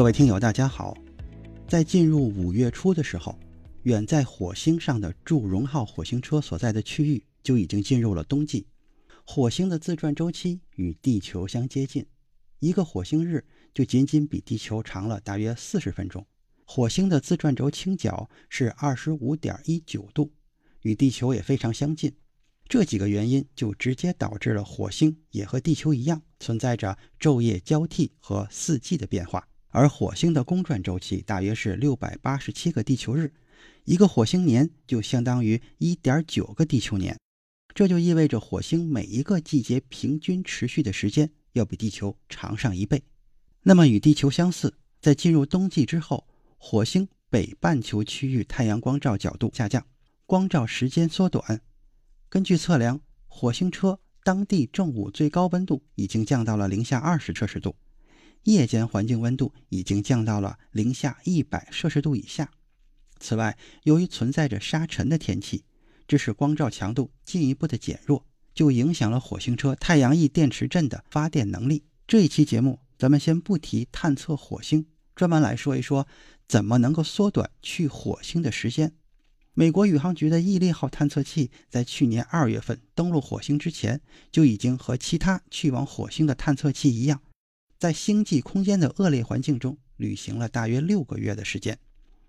[0.00, 0.96] 各位听友，大家好！
[1.68, 3.38] 在进入五月初的时候，
[3.82, 8.66] 远在火星上的祝融号火星车所在的区域就已经进入了冬季。
[9.26, 12.06] 火星的自转周期与地球相接近，
[12.60, 16.26] 一个火星日就仅仅比地球长了大约四十分钟。
[16.64, 20.32] 火星的自转轴倾角是二十五点一九度，
[20.80, 22.10] 与地球也非常相近。
[22.66, 29.46] 这几个原因就直接导致了火星也和地球一样，存在着昼夜交替和四季的变化。
[29.70, 33.32] 而火星的公转周期大约是六百八十七个地球日，
[33.84, 37.16] 一个火星年就相当于一点九个地球年，
[37.72, 43.02] 这就意味着火星每一个季节平均持续的时间要比地球长上一倍。
[43.62, 46.26] 那么与地球相似，在进入冬季之后，
[46.58, 49.86] 火星北半球区域太阳光照角度下降，
[50.26, 51.60] 光照时间缩短。
[52.28, 57.76] 根据测量，火星车当地正午最高温度已经降到了零下二十摄氏度。
[58.44, 62.50] 夜间环境温度已经降到了零下一百摄氏度以下。
[63.18, 65.64] 此外，由于存在着沙尘的天气，
[66.08, 68.24] 致使光照强度进一步的减弱，
[68.54, 71.84] 就影响了火星车太阳翼电池阵的发电能力。
[72.06, 76.08] 这一期节目，咱们先不提探测火星，专门来说一说
[76.48, 78.92] 怎么能够缩短去火星的时间。
[79.52, 84.00] 美国宇航局的毅力号探测器在去年二月份登陆火星之前，
[84.32, 87.20] 就已经和其他去往火星的探测器一样。
[87.80, 91.78] 在星际空间的恶劣环境中旅行了大约六个月的时间，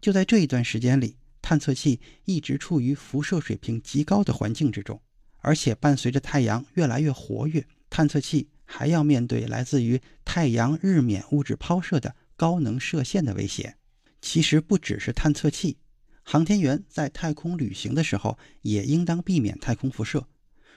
[0.00, 5.02] 就在这一段时间里，探测器一直处于辐射水平极高的环境之中，
[5.38, 13.74] 而且伴随着太阳越来越活跃，探测器还要面对来自于太阳日冕物质抛射的高能射线的威胁。
[14.20, 15.78] 其实不只是探测器，
[16.22, 20.28] 航天员在太空旅行的时候也应当避免太空辐射，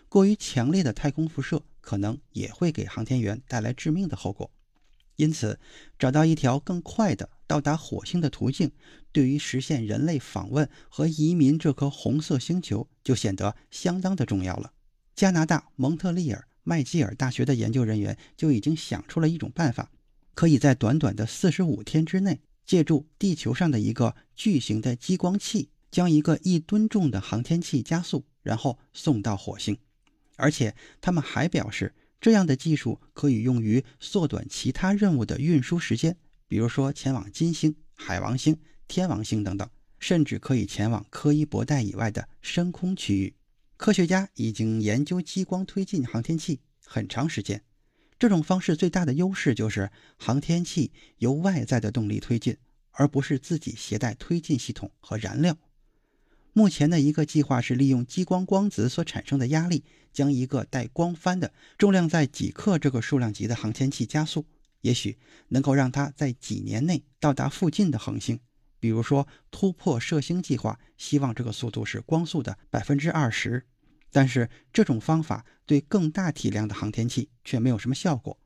[0.09, 4.49] 过于强烈的太空辐射可能也会给航天员带来致命的后果。
[5.15, 5.59] 因此，
[5.99, 8.71] 找到一条更快的到达火星的途径，
[9.11, 14.73] 对于实现人类访问和移民这颗红色星球就显得相当的重要了。
[15.15, 19.91] 加拿大蒙特利尔麦吉尔大学的研究人员就已经想出了一种办法，
[20.33, 29.77] 可以在短短的四十五天之内，借助地球上的一个巨型的激光器，将一个一吨重的航天器加速，然后送到火星。
[30.37, 31.93] 而且，他们还表示。
[32.23, 36.15] 这样的技术可以用于缩短其他任务的运输时间，
[36.47, 38.57] 比如说前往金星、海王星、
[38.87, 39.69] 天王星等等，
[39.99, 43.35] 甚至可以前往柯伊伯带以外的深空区域。
[43.75, 47.61] 科学家已经研究激光推进航天器很长时间。
[48.17, 52.55] 这种方式最大的优势就是航天器由外在的动力推进，
[52.91, 55.57] 而不是自己携带推进系统和燃料。
[56.55, 64.45] 目前的一个计划是利用激光光子所产生的压力，将一个带光帆的、重量在几克这个数量级的航天器加速，
[64.81, 68.39] 也许能够让它在几年内到达附近的恒星。
[68.79, 73.65] 比如说，突破射星计划希望这个速度是光速的百分之二十。
[74.11, 78.37] 但是这种方法对更大体量的航天器却没有什么效果。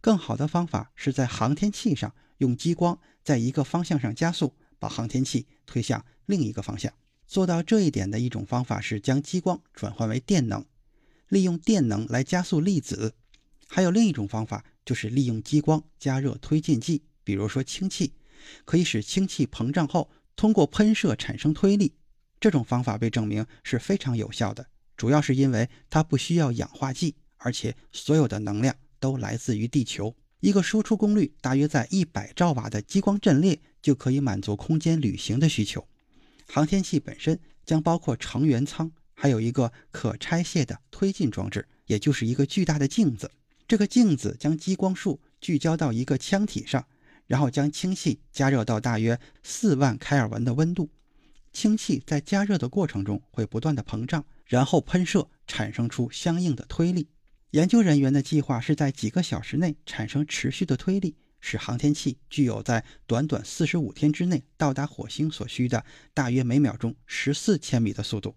[0.00, 6.92] 更好的方法是在航天器上用激光在一个方向上加速，把航天器推向另一个方向。
[7.34, 10.64] 做到这一点的一种方法是将激光转换为电能，
[11.28, 13.16] 利用电能来加速粒子。
[13.66, 18.12] 还有另一种方法，就是利用激光加热推进剂，比如说氢气，
[18.64, 21.96] 可以使氢气膨胀后通过喷射产生推力。
[22.38, 30.14] 这种方法被证明是非常有效的，主要是因为它不需要氧化剂，而且所有的能量都来自于地球。
[30.38, 35.88] 一个输出功率大约在一百兆瓦的激光阵列就可以满足空间旅行的需求。
[36.46, 43.30] 航天器本身将包括成员舱，还有一个可拆卸的推进装置，也就是一个巨大的镜子。
[43.66, 46.86] 这个镜子将激光束聚焦到一个腔体上，
[47.26, 50.90] 然后将氢气加热到大约四万开尔文的温度。
[51.52, 57.08] 氢气在加热的过程中会不断的膨胀，然后喷射，产生出相应的推力。
[57.52, 61.16] 研究人员的计划是在几个小时内产生持续的推力。
[61.46, 68.34] 使航天器具有在短短四十五天之内到达火星所需的大约每秒钟十四千米的速度。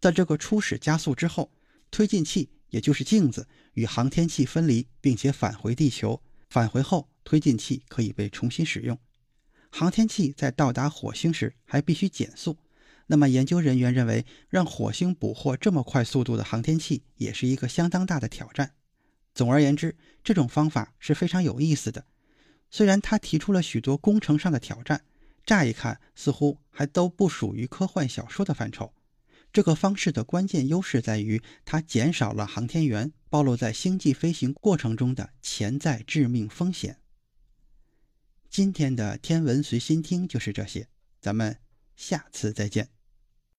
[0.00, 1.52] 在这个初始加速之后，
[1.90, 6.22] 推进器也就是镜子，与航天器分离，并且返回地球。
[6.48, 8.98] 返回后，推进器可以被重新使用。
[9.70, 12.56] 航天器在到达火星时还必须减速。
[13.08, 18.72] 那么，研究人员认为，让火星捕获这么快速度的航天器也是一个相当大的挑战。
[19.34, 19.94] 总而言之，
[20.24, 22.06] 这种方法是非常有意思的。
[22.70, 25.04] 虽然他提出了许多工程上的挑战，
[25.46, 28.92] 乍一看似乎还都不属于科幻小说的范畴。
[29.50, 36.98] 这个方式的关键优势在于，它减少了航天员暴露在星际飞行过程中的潜在致命风险。
[38.50, 40.88] 今天的天文随心听就是这些，
[41.20, 41.56] 咱们
[41.96, 42.97] 下次再见。